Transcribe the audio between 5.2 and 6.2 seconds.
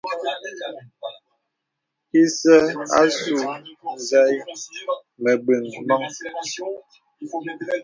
məbəŋ mɔ̄ŋ.